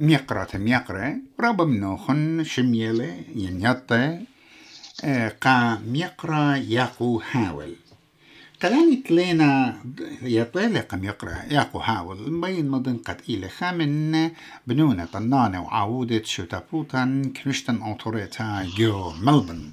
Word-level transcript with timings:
ميقرة 0.00 0.48
ميقرة 0.54 1.16
رب 1.40 1.62
منوخن 1.62 2.44
شميلة 2.44 3.24
ينيطة 3.34 4.20
آه، 5.04 5.28
قا 5.40 5.78
ميقرة 5.86 6.56
ياقو 6.56 7.20
هاول. 7.32 7.74
قلاني 8.62 8.96
تلينا 8.96 9.80
يطيلة 10.22 10.80
قم 10.80 11.04
ياقو 11.50 11.78
هاول 11.78 12.32
مبين 12.32 12.68
مدن 12.68 12.96
قد 12.96 13.20
إلى 13.28 13.48
خامن 13.48 14.30
بنونة 14.66 15.04
طنانة 15.04 15.62
وعودة 15.62 16.22
شو 16.22 16.44
تابوتان 16.44 17.32
كنشتن 17.32 17.82
أوتوريتا 17.82 18.68
جو 18.76 19.12
ملبن. 19.22 19.70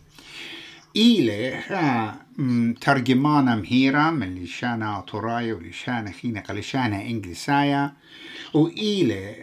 إلى 0.96 1.64
ترجمانا 2.82 3.56
مهيرة 3.56 4.12
من 4.12 4.44
لشانا 4.44 4.96
أوتورايا 4.96 5.54
ولشانا 5.54 6.12
خينا 6.12 6.40
قلشانا 6.42 7.02
إنجليسايا 7.02 7.94
وإلى 8.54 9.36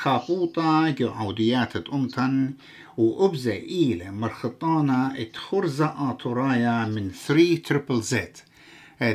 خابوطة 0.00 0.90
جو 0.90 1.08
عوديات 1.08 1.76
أمتن. 1.76 2.54
وأبزة 2.96 3.56
إلى 3.56 4.10
مرخطانا 4.10 5.14
اتخرزة 5.18 5.86
أوتورايا 5.86 6.84
من 6.84 7.10
3 7.10 7.56
تريبل 7.56 8.02
زيت 8.02 8.38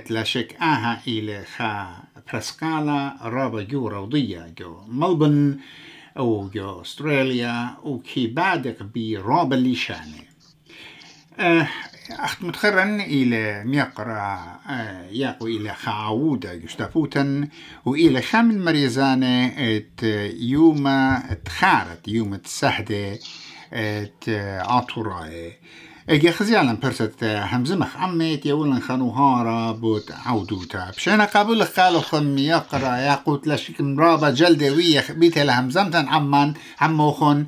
تلاشك 0.06 0.56
آها 0.62 1.02
إلى 1.08 1.44
خا 1.58 2.04
برسكالا 2.34 3.18
رابا 3.22 3.64
جو 3.64 3.88
روضية 3.88 4.54
جو 4.58 4.82
ملبن 4.88 5.60
أو 6.18 6.50
جو 6.50 6.82
أستراليا. 6.82 7.78
وكي 7.84 8.28
بعدك 8.28 8.84
برابا 8.84 9.56
ليشاني 9.56 10.28
أه 11.40 11.68
أخت 12.12 12.44
متخرن 12.44 13.02
إلى 13.02 13.64
ميقرأ 13.64 14.60
أه 14.70 15.06
ياقو 15.12 15.48
إلى 15.48 15.74
خعودة 15.74 16.54
يشتفوتن 16.54 17.48
وإلى 17.86 18.22
خامل 18.22 18.60
مريزانة 18.60 19.48
إت 19.48 20.04
يوما 20.40 21.24
تخارت 21.46 22.08
يوم 22.08 22.36
تسهدة 22.36 23.20
إت 23.74 24.30
عطوراي 24.66 25.54
إجي 26.10 26.32
خزيالا 26.32 26.74
برست 26.74 27.24
همزمخ 27.24 27.98
عميت 27.98 28.46
يولن 28.46 28.80
خانو 28.80 29.10
هارا 29.10 29.72
بوت 29.72 30.12
عودوتا. 30.26 30.92
بشينا 30.98 31.26
قابل 31.26 31.64
قالو 31.64 32.02
خم 32.02 32.38
يقرا 32.38 32.98
ياقوت 32.98 33.48
لشك 33.48 33.82
مرابا 33.82 34.30
جلدة 34.30 34.72
ويا 34.72 35.04
بيت 35.10 35.38
همزمتن 35.38 36.08
عمان 36.08 36.54
عموخن 36.82 37.46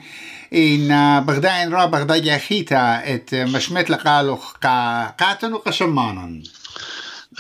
إن 0.54 1.20
بغداين 1.26 1.74
را 1.74 1.86
بغدا 1.86 2.38
خيتا 2.38 3.16
إت 3.16 3.36
مشمت 3.36 3.90
لقالو 3.90 4.38
قاتن 5.20 5.54
وقشمانا 5.54 6.42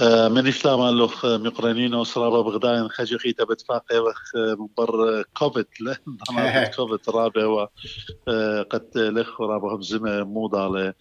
من 0.02 0.48
إسلام 0.48 0.98
لوخ 0.98 1.26
مقرنين 1.26 1.94
وصرابة 1.94 2.44
بغداين 2.44 2.90
خجقي 2.90 3.34
تبت 3.34 3.62
فاقي 3.62 4.00
وخ 4.00 4.32
مبر 4.36 5.24
كوفيد 5.38 5.66
لأن 5.80 6.68
كوفيد 6.76 7.00
رابع 7.10 7.46
وقد 7.46 8.90
لخ 8.96 9.42
رابا 9.42 9.76
همزمة 9.76 10.24
موضة 10.24 10.68
ل 10.68 10.94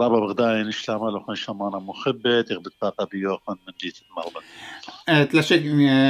رابا 0.00 0.18
بغداين 0.18 0.68
إسلام 0.68 1.08
لوخ 1.08 1.34
شمانا 1.34 1.78
مخبة 1.78 2.42
تغبت 2.42 2.72
فاقة 2.80 3.04
بيوخن 3.04 3.56
من 3.66 3.74
جيت 3.80 3.96
المغبة 4.10 4.40
تلاشك 5.06 5.62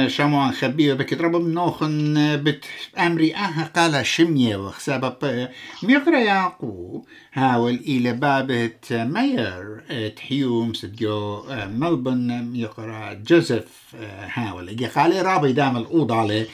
شموان 0.07 0.51
خبيه 0.51 0.93
بكت 0.93 1.21
ربا 1.21 1.39
منوخن 1.39 2.13
بت 2.43 2.65
أمري 2.97 3.35
أها 3.35 3.71
قال 3.75 4.05
شمية 4.05 4.57
وخ 4.57 4.79
سبب 4.79 5.47
ميقرا 5.83 6.19
ياقو 6.19 7.03
هاول 7.33 7.73
إلى 7.73 8.13
بابت 8.13 8.93
ماير 8.93 9.83
تحيوم 10.15 10.73
سدجو 10.73 11.43
ملبن 11.53 12.51
يقرا 12.55 13.13
جوزيف 13.13 13.95
هاول 14.33 14.69
يجي 14.69 14.85
قالي 14.85 15.21
رابي 15.21 15.53
دام 15.53 15.77
الأوضة 15.77 16.15
عليه. 16.15 16.47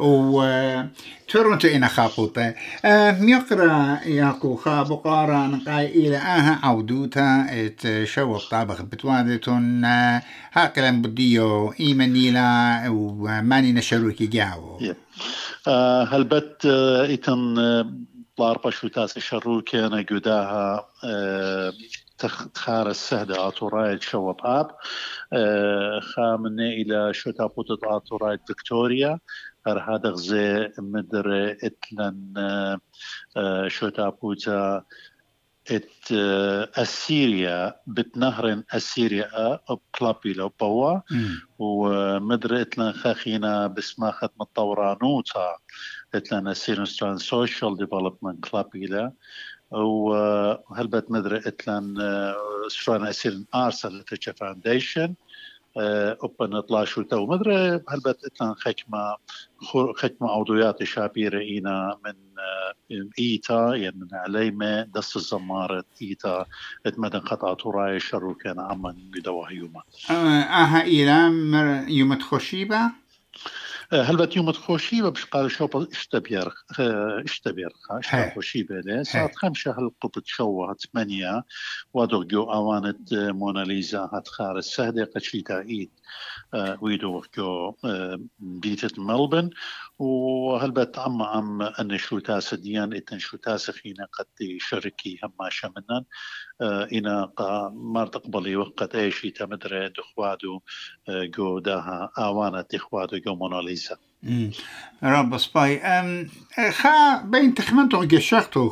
و 0.00 0.42
تورنتو 1.28 1.68
إنا 1.68 1.88
خابوتا 1.88 2.54
ميقرأ 3.20 3.98
ياكو 4.06 4.56
خابو 4.56 4.96
قارا 4.96 5.46
نقاي 5.46 5.86
إلى 5.86 6.16
آها 6.16 6.58
عودوتا 6.62 7.46
إت 7.50 8.04
شو 8.04 8.38
طابخ 8.38 8.82
بتوادتون 8.82 9.84
هاكلا 10.52 10.90
بديو 10.90 11.72
إيمانيلا 11.80 12.82
وماني 12.88 13.72
نشروكي 13.72 14.26
جاو. 14.26 14.80
هل 16.12 16.24
بت 16.24 16.66
إتن 16.66 17.54
بلار 18.38 18.70
شو 18.70 18.88
تاس 18.88 19.18
شرو 19.18 19.62
كان 19.62 20.04
جداها 20.10 20.86
تخار 22.18 22.90
السهدة 22.90 23.48
آتورايد 23.48 24.02
شو 24.02 24.32
باب 24.32 24.70
خامنة 26.00 26.62
إلى 26.62 27.14
شو 27.14 27.30
تابوت 27.30 27.66
آتورايد 27.84 28.40
فيكتوريا 28.46 29.18
هر 29.66 29.78
هذا 29.78 30.10
غزي 30.10 30.72
مدر 30.78 31.56
اتلن 31.62 32.34
شو 33.68 33.88
تابوتا 33.88 34.84
ات 35.70 36.12
أسيريا 36.78 37.74
بتنهر 37.86 38.62
أسيريا 38.70 39.60
بكلابي 39.70 40.32
لو 40.32 40.48
بوا. 40.60 41.00
ومدر 41.58 42.60
اتلن 42.60 42.92
خاخينا 42.92 43.66
بسما 43.66 44.10
خدمة 44.10 44.46
طورانوتا 44.54 45.56
اتلن 46.14 46.48
اسيرن 46.48 47.16
سوشيال 47.16 47.76
ديفلوبمنت 47.76 48.44
كلابي 48.44 48.86
لا. 48.86 49.12
وهلبت 49.70 51.10
مدري 51.10 51.38
اتلن 51.38 51.94
سران 52.68 53.06
اسيرن 53.06 53.44
أرسل 53.54 54.04
فاونديشن. 54.36 55.14
أوبن 56.22 56.54
اطلع 56.54 56.84
شو 56.84 57.02
تو 57.02 57.26
مدري 57.26 57.66
هلبت 57.88 58.24
إتلان 58.24 58.54
خكمة 58.54 59.16
خكمة 59.96 60.30
عضويات 60.30 60.82
شابيرة 60.84 61.40
اينا 61.40 61.98
من 62.04 62.14
إيتا 63.18 63.74
يعني 63.74 63.96
من 63.96 64.08
عليمة 64.12 64.82
دست 64.82 65.16
الزمارة 65.16 65.84
إيتا. 66.02 66.46
اتمدن 66.86 67.18
قطعة 67.18 67.70
راي 67.70 68.00
شرو 68.00 68.34
كان 68.34 68.60
عما 68.60 68.96
بدوها 68.98 69.50
يوما 69.50 69.82
آها 70.10 70.82
ايلام 70.82 71.54
يوم 71.88 72.14
تخشيبه 72.14 72.90
تخوشيبة 74.52 75.08
بش 75.08 75.24
قال 75.24 75.50
شو 75.50 75.66
اشتبير 75.92 76.54
اشتبير 77.24 77.68
اشتبير 77.90 78.30
خوشيبة 78.34 78.80
لي 78.80 79.04
ساعت 79.04 79.36
خمسة 79.36 79.70
هالقبط 79.70 80.26
شو 80.26 80.74
ثمانية 80.74 81.44
ودو 81.94 82.24
جو 82.24 82.42
آوانت 82.42 83.14
موناليزا 83.14 84.10
هتخار 84.12 84.58
السهدة 84.58 85.10
قشيتا 85.16 85.60
إيد 85.60 85.90
ويدو 86.80 87.22
جو 87.38 87.74
بيتت 88.38 88.98
ملبن. 88.98 89.50
وهلبت 89.98 90.98
عم 90.98 91.22
عم 91.22 91.62
أن 91.62 91.98
شو 91.98 92.18
تاس 92.18 92.54
ديان 92.54 92.94
إتن 92.94 93.18
شو 93.18 93.36
تاس 93.36 93.70
قد 94.18 94.26
شركي 94.58 95.18
هما 95.24 95.50
شمنن 95.50 96.04
إنا 96.92 97.24
قا 97.24 97.68
مار 97.74 98.06
تقبلي 98.06 98.56
وقت 98.56 98.94
ايشي 98.94 99.30
تمدري 99.30 99.88
دخوادو 99.88 100.60
جو 101.08 101.58
داها 101.58 102.10
آوانا 102.18 102.64
دخوادو 102.72 103.18
جو 103.18 103.34
موناليزا. 103.34 103.96
رب 105.02 105.38
سباي. 105.38 105.80
خا 106.70 107.22
بين 107.22 107.54
تخمنتو 107.54 108.04
جشختو 108.04 108.70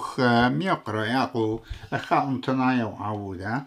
ميقرأ 0.48 1.04
ياقو 1.04 1.60
خا 1.94 2.28
انتنايا 2.28 2.84
وعودا 2.84 3.64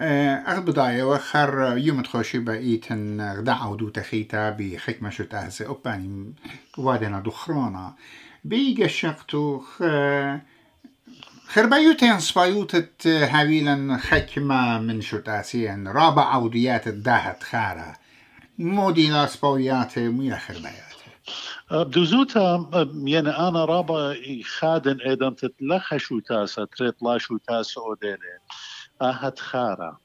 أغبضايا 0.00 1.04
وخر 1.04 1.76
يوم 1.76 2.02
تخوشي 2.02 2.38
بأيتن 2.38 3.20
غدا 3.20 3.52
عودو 3.52 3.88
تخيتا 3.88 4.50
بخكمة 4.50 5.10
شو 5.10 5.24
تهزي 5.24 5.66
أباني 5.66 6.34
وادنا 6.78 7.20
دخرانا 7.20 7.94
بيجا 8.44 8.86
شقتو 8.86 9.62
خربايوتين 11.46 12.20
سبايوتت 12.20 13.06
هاويلا 13.06 13.96
خكمة 13.96 14.78
من 14.78 15.00
شو 15.00 15.18
تاسيان 15.18 15.88
رابع 15.88 16.34
عوديات 16.34 16.88
الداهت 16.88 17.42
خارة 17.42 17.96
مودي 18.58 19.10
لا 19.10 19.26
سباويات 19.26 19.98
ميلا 19.98 20.38
خربايات. 20.38 20.90
بدوزوتا 21.70 22.70
يعني 23.04 23.28
أنا 23.28 23.64
رابا 23.64 24.16
خادن 24.44 25.00
أيضا 25.00 25.30
تتلخى 25.30 25.98
شو 25.98 26.18
تاسا 26.18 26.64
تريطلا 26.64 27.18
شو 27.18 27.36
تاسا 27.36 27.80
اوديلي 27.80 28.38
اهت 29.02 29.38
خارة 29.38 30.00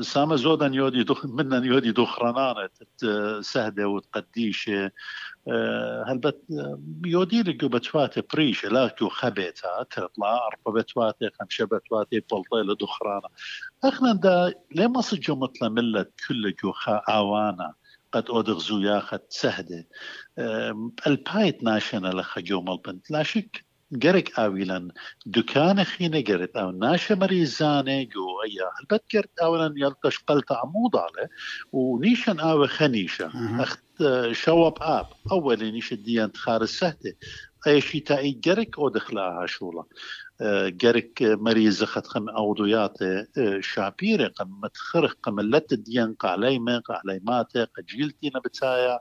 سامة 0.00 0.36
زودا 0.36 0.66
يودي 0.66 1.02
دخ 1.02 1.26
منا 1.26 1.64
يودي 1.66 1.92
دخرانانة 1.92 2.68
سهدة 3.40 3.88
وتقديشة. 3.88 4.90
هلبت 6.06 6.42
يودي 7.06 7.42
لك 7.42 7.64
بتواتي 7.64 8.22
بريشة 8.34 8.68
لا 8.68 8.88
كو 8.88 9.08
خبيتا 9.08 9.82
تطلع 9.90 10.38
أربع 10.46 10.80
بتواتي 10.80 11.30
خمسة 11.40 11.64
بتواتي 11.64 12.20
بلطيلة 12.32 12.74
دخرانة 12.80 13.28
أخنا 13.84 14.12
دا 14.12 14.54
لما 14.74 15.00
سجو 15.00 15.36
مثل 15.36 15.68
ملت 15.68 16.12
كل 16.28 16.54
جو 16.62 16.72
خا 16.72 17.02
آوانا؟ 17.08 17.74
قد 18.12 18.24
أدغزو 18.30 18.80
ياخد 18.80 19.20
سهدة. 19.28 19.88
البايت 21.06 21.62
ناشنا 21.62 22.08
لخجو 22.08 22.60
ملبنت 22.60 23.10
لا 23.10 23.22
شك 23.22 23.65
جرك 23.92 24.38
آويلا 24.38 24.88
دكان 25.26 25.84
خينا 25.84 26.20
جرت 26.20 26.56
أو 26.56 26.70
ناشا 26.70 27.14
مريزانة 27.14 28.02
جو 28.02 28.42
أيا 28.44 28.70
هلبت 28.80 29.04
جرت 29.12 29.38
أولا 29.38 29.74
يلقش 29.76 30.18
قلت 30.18 30.52
عمود 30.52 30.96
على 30.96 31.28
ونيشن 31.72 32.40
آوي 32.40 32.68
خنيشة 32.68 33.30
أخت 33.62 33.84
شواب 34.32 34.74
آب 34.80 35.06
أول 35.32 35.72
نيش 35.72 35.92
الديان 35.92 36.32
تخار 36.32 36.62
السهتة 36.62 37.12
أي 37.66 37.80
شي 37.80 38.00
تاي 38.00 38.30
جرك 38.30 38.78
أو 38.78 38.88
دخلاها 38.88 39.46
شولا 39.46 39.84
جرك 40.68 41.22
مريز 41.22 41.84
خد 41.84 42.06
خم 42.06 42.28
أوضيات 42.28 42.98
شابيرة 43.60 44.28
قم 44.28 44.60
متخرق 44.62 45.16
قم 45.22 45.40
لت 45.40 45.72
الديان 45.72 46.14
قعليمة 46.14 46.78
قعليماتة 46.78 47.64
قجيلتي 47.64 48.30
نبتايا 48.34 48.98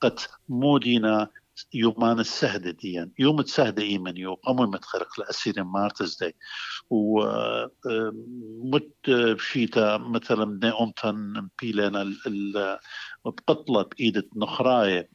قد 0.00 0.18
مودينا 0.48 1.28
يومان 1.74 2.18
السهدة 2.18 2.70
ديان. 2.70 3.10
يوم 3.18 3.40
السهدة 3.40 3.82
إيمن 3.82 4.16
يو 4.16 4.34
قمو 4.34 4.66
متخرق 4.66 5.20
لأسير 5.20 5.64
مارتز 5.64 6.24
دي. 6.24 6.36
و 6.90 7.24
مت 8.64 9.10
بشيتا 9.10 9.96
مثلا 9.96 10.44
بني 10.44 10.72
أمتن 10.80 11.48
بيلنا 11.62 12.14
بقطلة 13.24 13.82
بإيدة 13.82 14.28
نخراية 14.36 15.08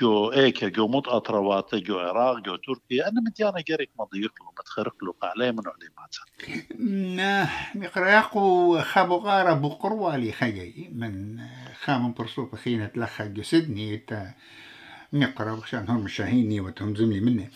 جو 0.00 0.32
ايكا 0.32 0.68
جو 0.68 0.88
مط 0.88 1.08
اطروات 1.08 1.74
جو 1.74 1.98
عراق 1.98 2.38
جو 2.38 2.56
تركيا. 2.56 3.08
أنا 3.08 3.20
مديانا 3.20 3.60
جريك 3.68 3.90
مضيق 3.98 4.32
له 4.40 4.50
متخرق 4.58 5.04
له 5.04 5.12
قاعلي 5.12 5.52
من 5.52 5.62
عليمات 5.66 6.16
مقرياقو 7.74 8.78
خابو 8.80 9.16
غارة 9.16 9.54
بقروالي 9.54 10.32
خيي 10.32 10.90
من 10.92 11.40
خام 11.82 12.12
برسوب 12.12 12.54
خينة 12.54 12.90
لخا 12.96 13.24
جسدني 13.24 14.04
نقرأ 15.12 15.60
عشان 15.62 15.84
هم 15.88 16.08
شاهيني 16.08 16.60
وتهم 16.60 16.96
زملي 16.96 17.20
مني. 17.20 17.50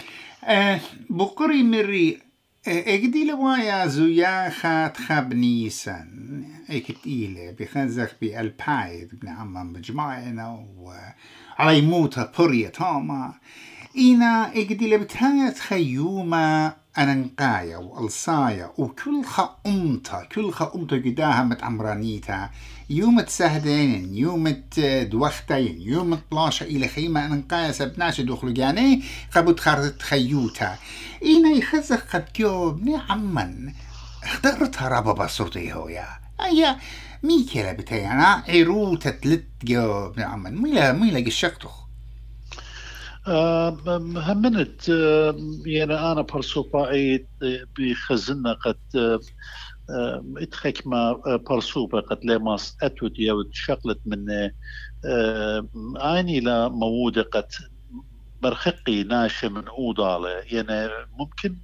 أه 0.44 0.80
بقري 1.10 1.62
مري 1.62 2.18
اجدي 2.66 3.24
لوايا 3.24 3.86
زويا 3.86 4.50
خات 4.50 4.96
خاب 4.96 5.34
نيسان. 5.34 6.44
اكت 6.70 7.06
إيلة 7.06 7.56
بخنزخ 7.60 8.12
بالبايد 8.20 9.10
ابن 9.12 9.28
عمان 9.28 9.72
بجماعنا 9.72 10.66
وعلى 10.78 11.78
يموتها 11.78 12.32
برية 12.38 12.68
تاما 12.68 13.34
إينا 13.96 14.52
اجدي 14.56 14.94
لبتايت 14.94 15.58
خيوما 15.58 16.74
أننقايا 16.98 17.76
وألصايا 17.76 18.72
وكل 18.78 19.24
خا 19.24 19.56
أمتا 19.66 20.24
كل 20.34 20.50
خا 20.50 20.72
أمتا 20.74 20.96
قداها 20.96 21.44
متعمرانيتا 21.44 22.50
يوم 22.92 23.20
تسهدين 23.20 24.16
يوم 24.16 24.62
دوختين 25.02 25.80
يوم 25.80 26.14
طلاشة 26.30 26.64
إلى 26.64 26.88
خيمة 26.88 27.26
أنقايا 27.26 27.72
سبناش 27.72 28.20
دخلو 28.20 28.52
جاني 28.52 29.02
قبو 29.34 29.52
تخارت 29.52 30.02
خيوتا 30.02 30.76
إينا 31.22 31.50
يخزق 31.50 32.02
قد 32.12 32.24
كيو 32.34 32.70
بني 32.70 32.96
عمن 32.96 33.72
اخترتها 34.22 34.88
رابا 34.88 35.12
بصوتي 35.12 35.72
هويا. 35.72 36.06
أيا 36.40 36.76
ميكيلا 37.22 37.72
بتايانا 37.72 38.44
عروتة 38.48 39.10
تلت 39.10 39.46
جو 39.64 40.10
بني 40.10 40.24
عمن 40.24 40.62
ميلا 40.62 40.92
ميلا 40.92 41.26
قشقتو. 41.26 41.68
همنت 43.26 44.88
يعني 45.66 45.94
أنا 46.12 46.22
برسوبا 46.22 46.90
أي 46.90 47.26
بخزنة 47.78 48.52
قد 48.52 49.20
اتخك 50.36 50.86
ما 50.86 51.12
برسوبة 51.50 52.00
قد 52.00 52.24
لماس 52.24 52.76
أتود 52.82 53.18
يود 53.18 53.48
شغلت 53.52 54.00
من 54.06 54.50
عيني 55.96 56.40
لا 56.40 56.68
موودة 56.68 57.22
قد 57.22 57.46
برخقي 58.40 59.02
ناشة 59.02 59.48
من 59.48 59.68
أوضالة 59.68 60.28
يعني 60.30 60.90
ممكن 61.18 61.60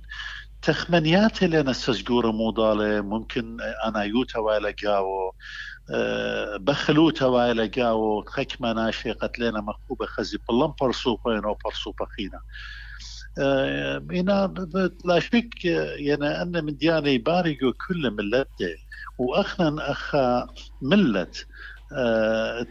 تخمنيات 0.62 1.42
اللي 1.42 1.60
أنا 1.60 1.72
سجورة 1.72 2.30
موضالة 2.32 3.00
ممكن 3.00 3.56
أنا 3.84 4.02
يوتا 4.02 4.38
ولا 4.38 4.74
جاو 4.82 5.32
بخلوتا 6.60 7.26
ولا 7.26 7.66
جاو 7.66 8.22
خكما 8.26 8.72
ناشي 8.72 9.12
قتلنا 9.12 9.60
مخوبة 9.60 10.06
خزي. 10.06 10.38
بلن 10.48 10.72
برسوبين 10.82 11.44
أو 11.44 11.58
برسوبة 11.64 12.06
خينا 12.16 12.40
إنا 13.38 14.54
لا 15.04 15.20
شك 15.20 15.64
يعني 15.64 16.42
أن 16.42 16.64
من 16.64 16.76
دياني 16.76 17.18
باريجو 17.18 17.72
كل 17.72 18.10
ملته 18.10 18.76
وأخنا 19.18 19.90
أخا 19.90 20.46
ملت 20.82 21.46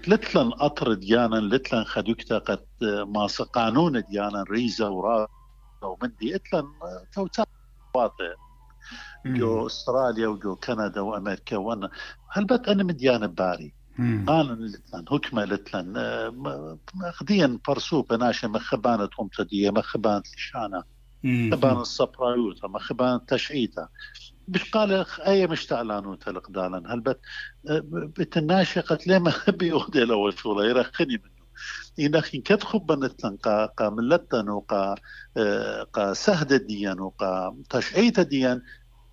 تلتلن 0.04 0.52
أطر 0.54 0.94
ديانا 0.94 1.36
لتلن 1.36 1.84
خدوكتا 1.84 2.38
قد 2.38 2.66
ما 2.84 3.28
قانون 3.54 4.02
ديانا 4.02 4.44
ريزا 4.50 4.88
ورا 4.88 5.28
ومندي 5.84 6.36
إتلن 6.36 6.74
توتات 7.12 7.48
جو 9.25 9.66
أستراليا 9.68 10.28
وجو 10.28 10.56
كندا 10.56 11.02
وأمريكا 11.02 11.58
وأنا. 11.58 11.90
هلبت 12.31 12.68
أنا 12.70 12.84
مديان 12.84 13.28
باري 13.28 13.75
قانون 14.28 14.66
لتلن 14.66 15.06
هكمة 15.12 15.46
لتلن 15.46 15.94
خديا 17.14 17.60
برسو 17.68 18.02
بناشا 18.02 18.48
مخبانة 18.48 19.10
امتدية 19.22 19.70
مخبانة 19.72 20.24
لشانا 20.38 20.84
مخبانة 21.52 21.82
الصبرايوتا 21.82 22.68
مخبانة 22.68 23.18
تشعيتا. 23.28 23.90
مش 24.48 24.72
قال 24.72 25.06
أي 25.28 25.48
مش 25.48 25.66
تعلانو 25.66 26.16
تلق 26.16 26.52
دالا 26.52 26.94
هلبت 26.94 27.22
بتناشي 28.20 28.80
قد 28.80 29.00
لما 29.08 29.34
بيودي 29.60 30.00
لو 30.06 30.32
شو 30.32 30.62
يرخني 30.62 31.18
منه. 31.18 31.48
إنك 32.00 32.24
كتخب 32.26 32.86
بنتلن 32.86 33.38
قا 33.38 33.66
قا 33.66 33.90
ملتن 33.90 34.50
وقا 34.50 34.96
قا 35.94 36.14
سهد 36.14 36.54
ديان 36.54 37.00
وقا 37.00 37.58
تشعيت 37.70 38.20
ديان 38.20 38.62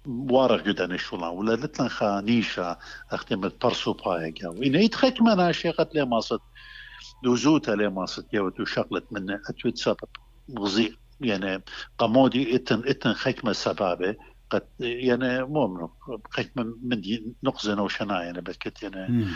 وارغ 0.06 0.62
جدا 0.62 0.96
شولا. 0.96 1.28
ولا 1.28 1.54
لتلن 1.54 1.88
خا 1.88 2.20
نيشا 2.20 2.76
اختم 3.10 3.44
البرسو 3.44 3.92
بايقا 3.92 4.48
وإن 4.48 4.74
يتخك 4.74 5.22
منا 5.22 5.52
شيقت 5.52 5.94
لي 5.94 6.04
ماسط 6.04 6.42
دوزوتا 7.22 7.70
لي 7.70 7.88
ماسط 7.88 8.34
يوتو 8.34 8.64
شغلت 8.64 9.06
من 9.12 9.30
أتوت 9.30 9.76
سبب. 9.76 10.08
غزي 10.58 10.96
يعني 11.20 11.62
قمودي 11.98 12.56
اتن 12.56 12.82
إتن 12.88 13.12
خكمة 13.12 13.52
سبابة. 13.52 14.16
قد 14.50 14.68
يعني 14.80 15.44
مو 15.44 15.90
خكمة 16.30 16.74
من 16.82 17.02
نقزن 17.42 17.78
وشنا 17.78 18.22
يعني 18.22 18.40
بكت 18.40 18.82
يعني 18.82 19.26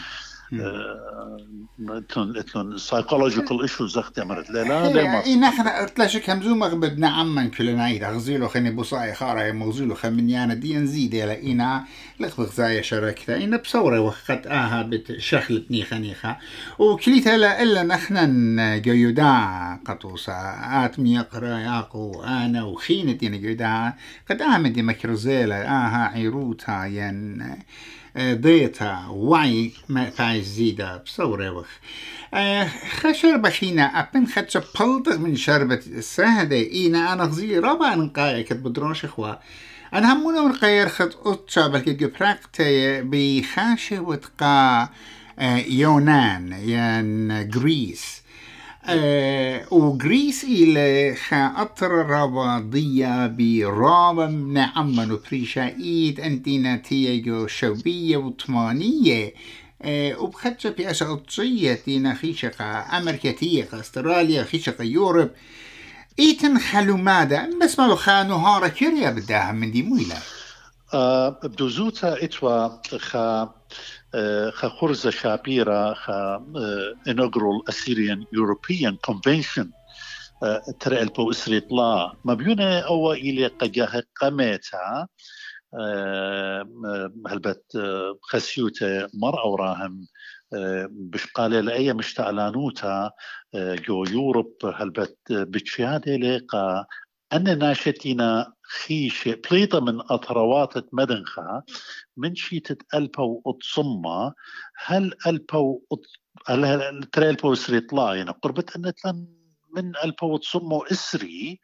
سايكولوجيكال 2.76 3.62
ايشوز 3.62 3.94
زخت 3.94 4.20
مرت. 4.20 4.50
لا 4.50 4.62
لا 4.64 4.92
لا 4.92 5.02
ما 5.02 5.24
اي 5.24 5.36
نحن 5.36 5.68
ارتلاش 5.68 6.16
كمزو 6.16 6.54
مغبدنا 6.54 7.08
عمن 7.08 7.50
كلنا 7.50 7.84
عيد 7.84 8.04
أغزيلو 8.04 8.48
خني 8.48 8.70
بوصاي 8.70 9.14
خارا 9.14 9.52
مغزيلو 9.52 9.94
خمنيانا 9.94 10.54
دي 10.54 10.76
نزيد 10.76 11.14
يلا 11.14 11.36
إينا. 11.36 11.84
لخبخ 12.20 12.52
زاي 12.52 12.82
شركتا. 12.82 13.34
إينا 13.34 13.56
بصورة 13.56 14.00
وقت 14.00 14.46
آها 14.46 14.82
بتشخلت 14.82 15.70
نيخا 15.70 15.98
نيخا. 15.98 16.36
وكليتا 16.78 17.36
لا 17.36 17.62
إلا 17.62 17.82
نحن 17.82 18.82
جيودا 18.82 19.34
قطوسا 19.86 20.54
اتمي 20.84 21.14
يقرا 21.14 21.58
ياقو 21.58 22.22
آنا 22.22 22.64
وخينتي 22.64 23.28
جيودا 23.28 23.92
قد 24.30 24.42
اعمل 24.42 24.82
مكرزيلا 24.82 25.68
آها 25.68 26.10
عيروتا 26.14 26.84
ين. 26.84 27.58
ضيتا 28.18 29.06
وعي 29.10 29.72
ما 29.88 30.10
فايز 30.10 30.46
زيدا 30.46 30.96
بصورة 30.96 31.50
وخ 31.50 31.66
خشر 33.00 33.36
بخينا 33.36 33.82
أبن 34.00 34.26
خدش 34.26 34.56
بلطق 34.56 35.16
من 35.16 35.36
شربة 35.36 35.80
السهدة 35.86 36.56
إينا 36.56 37.12
أنا 37.12 37.24
غزي 37.24 37.58
ربع 37.58 37.94
نقايا 37.94 38.42
كت 38.42 38.52
بدروش 38.52 39.04
إخوا 39.04 39.34
أنا 39.94 40.12
همونا 40.12 40.40
ونقاير 40.40 40.88
خد 40.88 41.10
أطشا 41.26 41.66
بلكي 41.66 41.92
جبراكتي 41.92 43.00
وتقا 43.98 44.88
يونان 45.68 46.52
ين 46.52 47.50
غريس 47.54 48.22
أه 48.90 49.64
وغريس 49.70 50.44
إلى 50.44 51.14
خاطر 51.28 51.90
رباضية 51.90 53.26
برابا 53.26 54.26
نعمن 54.26 55.12
وبريشايد 55.12 56.20
أنتينا 56.20 56.76
تيجو 56.76 57.46
شوبية 57.46 58.16
وطمانية 58.16 59.34
أه 59.82 60.18
وبخدشة 60.20 60.70
بأشا 60.70 61.12
أطشية 61.12 61.74
تينا 61.74 62.14
خيشقة 62.14 62.98
أمريكتية 62.98 63.68
أستراليا 63.72 64.44
خيشقة 64.44 64.84
يوروب. 64.84 65.30
إيتن 66.18 66.58
خلو 66.58 66.96
ماذا؟ 66.96 67.50
بس 67.62 67.78
ما 67.78 67.94
خانو 67.94 68.36
هارا 68.36 68.68
كيريا 68.68 69.10
بداها 69.10 69.52
من 69.52 69.70
دي 69.70 69.82
مويلة. 69.82 70.16
بدوزوتا 70.94 72.24
إتوا 72.24 72.68
خا 74.50 74.68
خورزة 74.68 75.10
شابيرة 75.10 75.94
خا 75.94 76.44
inaugural 77.08 77.62
Assyrian 77.70 78.26
European 78.32 78.96
Convention 79.10 79.72
ترى 80.80 81.02
البو 81.02 81.30
إسريطلا 81.30 82.16
ما 82.24 82.34
بيونا 82.34 82.80
أو 82.80 83.12
إلي 83.12 83.46
قجاه 83.46 84.02
قميتا 84.20 85.06
هلبت 87.28 87.78
خسيوتا 88.22 89.08
مر 89.14 89.42
أوراهم 89.44 90.06
بشقالة 90.90 91.60
لأي 91.60 91.92
مشتعلانوتا 91.92 93.10
جو 93.54 94.04
يوروب 94.04 94.56
هلبت 94.74 95.18
بتشيادة 95.30 96.16
لقا 96.16 96.86
أن 97.32 97.58
ناشتينا 97.58 98.52
خيشة 98.62 99.40
بليطة 99.50 99.80
من 99.80 100.00
أطروات 100.00 100.94
مدنخا 100.94 101.62
من 102.16 102.34
شيتة 102.34 102.76
ألبو 102.94 103.42
أتصمة 103.46 104.34
هل 104.76 105.14
ألبو 105.26 105.82
هل 106.46 107.04
ترى 107.12 107.30
ألبو 107.30 107.54
سري 107.54 107.80
طلع؟ 107.80 108.14
يعني 108.14 108.30
قربت 108.30 108.76
أن 108.76 109.26
من 109.76 109.92
ألبو 110.04 110.36
أتصمة 110.36 110.82
إسري 110.92 111.60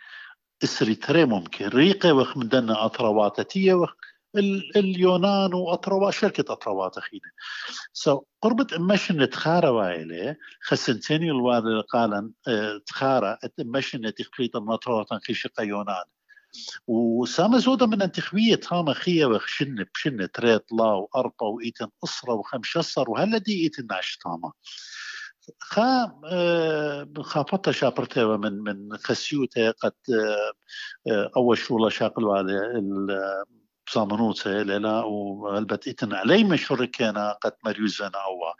إسري 0.64 0.94
ترى 0.94 1.24
ممكن. 1.24 1.68
ريقة 1.68 2.12
وخ 2.12 2.36
من 2.36 2.48
دنا 2.48 2.84
أطرواتتية 2.84 3.74
وخ 3.74 3.90
اليونان 4.76 5.54
واطروا 5.54 6.10
شركة 6.10 6.52
اطروا 6.52 6.88
تخينه 6.88 7.30
سو 7.92 8.18
so, 8.18 8.22
قربت 8.42 8.72
امشن 8.72 9.30
تخارا 9.30 9.68
وايلة 9.68 10.36
خسنتيني 10.62 11.30
الوالد 11.30 11.84
قال 11.92 12.32
آه، 12.48 12.80
تخارا 12.86 13.38
امشن 13.60 14.14
تخفيت 14.14 14.56
المطروا 14.56 15.04
تنخيش 15.04 15.48
يونان. 15.60 16.04
وسام 16.86 17.58
زودا 17.58 17.86
من 17.86 18.02
انتخوية 18.02 18.54
تاما 18.54 18.92
خية 18.92 19.26
وخشن 19.26 19.84
بشن 19.94 20.30
تريت 20.32 20.72
لا 20.72 20.84
وأرطا 20.84 21.46
وإيتن 21.46 21.88
أسرة 22.04 22.32
وخمشصر 22.32 23.10
وهلدي 23.10 23.62
إيتن 23.62 23.86
ناش 23.90 24.16
تاما. 24.16 24.52
خا 25.60 26.20
آه، 26.24 27.08
خافتا 27.20 27.72
شابرتها 27.72 28.36
من 28.36 28.52
من 28.52 28.96
خسيوته 28.96 29.70
قد 29.70 29.92
آه، 31.08 31.30
أول 31.36 31.58
شولا 31.58 31.90
شاقل 31.90 32.24
على 33.84 33.92
صامنوت 33.92 34.48
لا 34.48 35.04
وهلبت 35.04 35.88
إتن 35.88 36.14
علي 36.14 36.44
مشهور 36.44 36.84
كان 36.84 37.18
قد 37.42 37.52
مريوزن 37.64 38.10
أو 38.14 38.54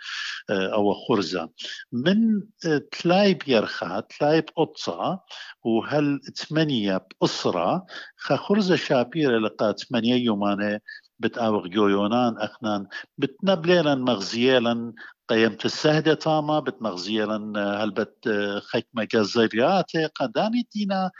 أو 0.50 0.95
خرزة. 0.95 1.50
من 1.93 2.43
تلايب 2.90 3.43
يرخا 3.47 4.00
تلايب 4.00 4.45
قطة 4.57 5.25
وهل 5.64 6.21
ثمانية 6.37 7.07
بأسرة 7.21 7.87
خا 8.16 8.37
خرزة 8.37 8.76
شابيرة 8.76 9.38
لقى 9.38 9.75
ثمانية 9.88 10.14
يومانة 10.14 10.81
بتأوغ 11.19 11.66
جويونان 11.66 12.38
أخنان. 12.38 12.87
بتنبليلا 13.19 13.95
مغزيلا 13.95 14.93
قيمت 15.28 15.64
السهدة 15.64 16.14
تاما 16.14 16.61
بتمغزيلا 16.61 17.37
هلبت 17.85 18.28
خيك 18.71 18.87
مجازرياتي 18.95 20.07
قداني 20.07 20.69
دينا 20.75 21.11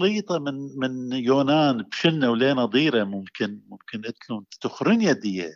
بليطة 0.00 0.38
من 0.38 0.54
من 0.78 1.12
يونان 1.12 1.82
بشنة 1.82 2.30
ولا 2.30 2.54
نظيره 2.54 3.04
ممكن 3.04 3.60
ممكن 3.68 4.02
اتلون 4.06 4.44
تخرن 4.60 5.00
يدية. 5.02 5.50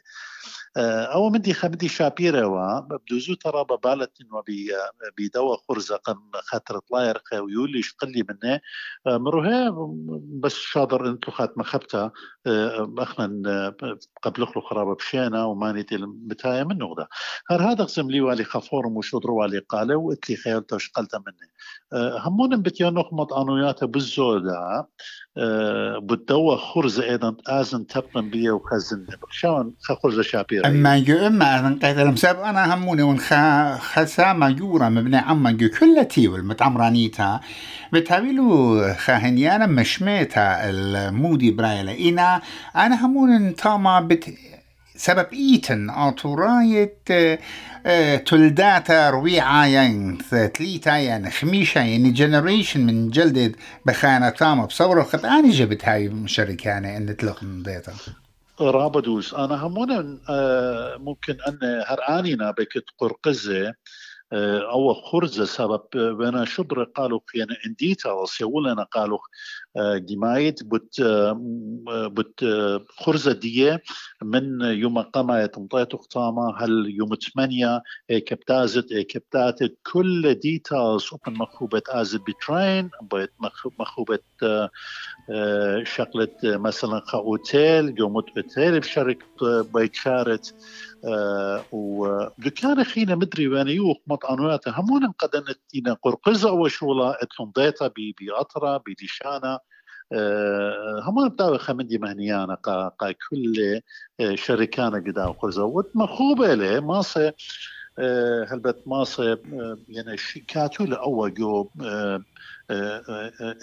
آه، 0.76 1.04
أو 1.04 1.30
مدي 1.30 1.54
خمدي 1.54 1.88
شابيرا 1.88 2.44
و 2.46 2.80
بدوزو 2.80 3.34
ترى 3.34 3.64
ببالت 3.64 4.20
إنه 4.20 4.42
بيدوا 5.16 5.56
خرزة 5.68 5.96
قم 5.96 6.30
خاطر 6.34 6.78
طلاير 6.78 7.22
ويولي 7.32 7.82
شقلي 7.82 8.24
منه 8.28 8.60
آه، 9.06 9.18
مروها 9.18 9.76
بس 10.40 10.54
شاطر 10.54 11.08
أنتو 11.08 11.30
خات 11.30 11.58
مخبتا 11.58 12.10
آه، 12.46 12.94
أخنا 12.98 13.74
قبل 14.22 14.46
خلو 14.46 14.62
خرابة 14.62 14.94
بشينا 14.94 15.44
وماني 15.44 15.82
تيل 15.82 16.06
متايا 16.06 16.64
منه 16.64 16.86
غدا. 16.86 17.06
هر 17.50 17.62
هذا 17.62 17.84
قسم 17.84 18.10
لي 18.10 18.20
والي 18.20 18.44
خفور 18.44 18.86
وشودرو 18.86 19.40
والي 19.40 19.58
قالة 19.58 19.96
وإتلي 19.96 20.36
خيالته 20.36 20.76
وشقلته 20.76 21.18
منه 21.18 21.52
همون 22.18 22.62
بتيان 22.62 22.98
بالزودة 25.36 25.98
بدوا 25.98 26.56
خرزة 26.56 27.04
أيضا 27.04 27.36
آزن 27.46 27.84
بيه 28.16 28.50
وخزن 28.50 29.06
شلون؟ 29.30 29.74
خرزة 30.02 30.22
شابيرا 30.22 30.68
أما 30.68 30.98
جو 30.98 31.26
إما 31.26 31.60
اذن 31.60 31.78
قيت 31.78 31.98
المساب 31.98 32.40
أنا 32.40 32.74
هموني 32.74 33.02
ون 33.02 33.18
خا 33.18 34.32
ما 34.32 34.50
جورا 34.50 34.88
مبني 34.88 35.16
عما 35.16 35.50
جو 35.50 35.68
كل 35.68 36.04
تيول 36.04 36.44
متعمرانيتا. 36.44 37.40
بتاويلو 37.92 38.82
خاهنيانا 38.94 39.66
مشميتا 39.66 40.70
المودي 40.70 41.50
برايلا. 41.50 42.08
أنا 42.08 42.40
أنا 42.76 43.06
همون 43.06 43.54
تاما 43.54 44.00
بت 44.00 44.24
سبب 44.96 45.26
إيتن 45.32 45.90
اطوراية 45.90 46.99
آه، 47.87 48.16
تلداتا 48.16 49.11
رويعة 49.11 49.66
يعني 49.66 50.18
ثليتا 50.18 50.96
يعني 50.96 51.30
خميشة 51.30 51.78
يعني 51.78 52.11
جنريشن 52.11 52.87
من 52.87 53.11
جلدة 53.11 53.52
بخانة 53.87 54.28
تاما 54.30 54.64
بصورة 54.64 55.02
خط 55.02 55.25
اني 55.25 55.50
جبت 55.50 55.84
هاي 55.88 56.08
مشاركانة 56.08 56.96
إن 56.96 57.16
تلق 57.16 57.42
من 57.42 57.62
ديتا. 57.62 57.92
رابدوس 58.61 59.34
أنا 59.34 59.66
همونا 59.66 60.18
آه، 60.28 60.96
ممكن 60.96 61.37
أن 61.49 61.58
هرانينا 61.87 62.50
بكت 62.50 62.84
قرقزة 62.99 63.75
آه، 64.32 64.70
أو 64.72 64.94
خرزة 64.94 65.44
سبب 65.44 65.82
وأنا 65.94 66.44
شبر 66.44 66.84
قالوا 66.84 67.20
أنا 67.37 67.56
انديتا 67.66 68.12
وسيولنا 68.12 68.82
قالوا 68.82 69.18
جمايت 69.78 70.62
بت 70.64 71.00
بت 72.12 72.44
خرزة 72.98 73.32
دي 73.32 73.78
من 74.22 74.60
يوم 74.60 74.98
قما 74.98 75.42
يتمطيت 75.42 75.94
اختاما 75.94 76.54
هل 76.58 76.86
يوم 76.98 77.08
ثمانية 77.14 77.82
كبتازت 78.08 78.94
كبتاتت 78.94 79.78
كل 79.92 80.34
ديتاز 80.34 81.06
اوبن 81.12 81.38
مخوبة 81.38 81.82
ازت 81.88 82.20
بترين 82.20 82.90
بيت 83.02 83.32
مخوبة 83.78 84.18
شغلة 85.82 86.28
مثلا 86.44 87.00
خاوتيل 87.06 87.94
يوم 87.98 88.16
أوتيل 88.16 88.80
بشركة 88.80 89.62
بيكارت 89.74 90.54
ودكان 91.72 92.84
خينا 92.84 93.14
مدري 93.14 93.48
وأنا 93.48 93.70
يوخ 93.70 93.96
مطعنوات 94.06 94.68
همون 94.68 95.12
قدنت 95.12 95.58
دينا 95.72 95.92
قرقزة 96.02 96.52
وشولا 96.52 97.22
اتلون 97.22 97.52
ديتا 97.56 97.90
بأطرة 98.20 98.76
بديشانا 98.86 99.52
آه، 99.54 99.62
هم 101.02 101.28
بتاع 101.28 101.56
خمدي 101.56 101.99
مهنيانا 101.99 102.54
قا, 102.54 102.88
كل 103.30 103.80
آه، 104.21 104.35
شركانا 104.35 104.97
قدا 104.99 105.26
وقرزة 105.26 105.64
ومخوبة 105.64 106.54
هەلبەت 108.50 108.78
ماسە 108.90 109.22
یەنە 109.96 110.14
شیکاتو 110.26 110.82
لە 110.92 110.99
ئەوە 111.04 111.26
گۆ 111.38 111.54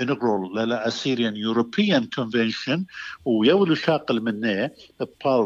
انگرۆل 0.01 0.43
لە 0.55 0.63
لە 0.71 0.77
ئەسیریان 0.86 1.36
یورپیان 1.45 2.03
کنڤشن 2.15 2.79
و 3.25 3.31
یە 3.50 3.55
لە 3.69 3.75
شاقل 3.86 4.17
منێ 4.25 4.59
پاڵ 5.21 5.41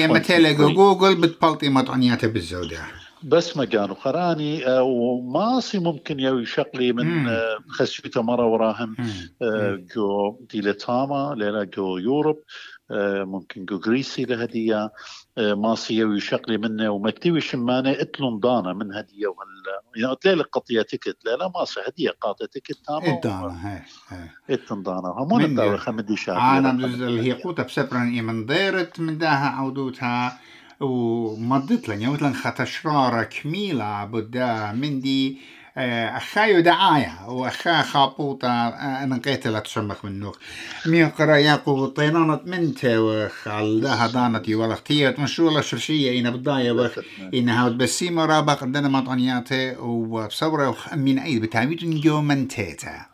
ئەمە 0.00 0.20
تێ 0.26 0.36
لە 0.44 0.50
گۆ 0.58 0.68
گۆگل 0.80 1.14
بت 1.22 1.34
پاڵتی 1.42 1.68
مەتانیاتە 1.76 2.28
بس 3.22 3.56
ما 3.56 3.64
كانوا 3.64 3.94
قراني 3.94 4.66
آه، 4.66 4.82
وماصي 4.82 5.78
ممكن 5.78 6.20
يوي 6.20 6.46
شقلي 6.46 6.92
من 6.92 7.28
آه، 7.28 7.58
خسيته 7.68 8.22
مرة 8.22 8.46
وراهم 8.46 8.96
آه، 9.42 9.78
جو 9.94 10.38
ديلتاما 10.50 11.34
ليلا 11.36 11.64
جو 11.64 11.98
يوروب 11.98 12.42
ممكن 13.20 13.64
جو 13.64 13.76
غريسي 13.76 14.24
لهدية 14.24 14.92
ماصي 15.36 15.94
يوي 15.94 16.20
شقلي 16.20 16.58
منه 16.58 16.90
ومكتوي 16.90 17.40
شمانة 17.40 17.90
اتلون 17.90 18.40
دانا 18.40 18.72
من 18.72 18.94
هدية 18.94 19.26
وهل 19.26 19.48
يعني 19.96 20.14
قلت 20.14 20.48
قطية 20.52 20.82
تكت 20.82 21.16
لا 21.24 21.36
لا 21.36 21.50
ماصي 21.54 21.80
هدية 21.86 22.10
قاطة 22.10 22.46
تكت 22.46 22.78
تاما 22.86 23.18
اتدانا 23.18 23.82
هاي 24.08 24.28
اتن 24.50 24.82
دانا. 24.82 25.14
همون 25.18 25.44
الدولة؟ 25.44 25.76
خمدي 25.76 26.16
شاقلي 26.16 26.58
أنا 26.58 26.70
اللي 26.70 27.22
هي 27.22 27.32
قوتة 27.32 27.62
بسبرن 27.62 28.24
من 28.24 28.46
ديرت 28.46 29.00
من 29.00 29.18
داها 29.18 29.48
عودوتها 29.48 30.40
ومضت 30.80 31.88
لن 31.88 32.02
يوت 32.02 32.22
لن 32.22 32.34
خطشرارة 32.34 33.22
كميلة 33.22 34.04
بدا 34.04 34.72
مندي 34.72 35.38
أخايو 36.16 36.60
دعاية 36.60 37.28
وأخا 37.28 37.82
خابوطة 37.82 38.48
أنا 38.68 39.18
قيتلة 39.18 39.58
تشمخ 39.58 40.04
منه 40.04 40.32
مين 40.86 41.08
قرا 41.08 41.36
ياقو 41.36 41.86
طينانة 41.86 42.40
منته 42.44 43.00
وخال 43.00 43.80
داها 43.80 44.06
دانتي 44.06 44.54
ولختية 44.54 45.14
مشروع 45.18 45.60
شرشية 45.60 46.20
إنا 46.20 46.30
بداية 46.30 46.72
وخ 46.72 46.98
إنا 47.34 47.62
هاود 47.62 47.78
بسيمة 47.78 48.26
رابا 48.26 48.54
قدنا 48.54 48.88
مطانياته 48.88 49.80
وبصورة 49.80 50.76
من 50.96 51.18
أيد 51.18 51.42
بتعويد 51.42 51.84
نجو 51.84 52.20
منتيتا 52.20 53.06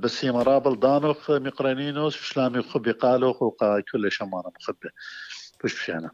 بسيمة 0.00 0.42
رابل 0.42 0.80
دانوخ 0.80 1.30
مقرانينوس 1.30 2.16
شلامي 2.16 2.62
خبي 2.62 2.92
قالوخ 2.92 3.42
وقا 3.42 3.80
كل 3.92 4.12
شمانة 4.12 4.50
مخبة 4.60 4.90
فش 5.60 5.74
بشانا 5.74 6.10